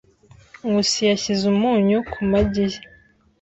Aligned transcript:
Nkusi 0.67 0.99
yashyize 1.09 1.43
umunyu 1.53 1.97
ku 2.11 2.19
magi 2.31 2.65
ye. 2.71 2.79